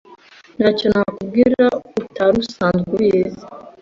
[0.57, 1.63] Ntacyo nakubwira
[2.01, 3.43] utari usanzwe ubizi.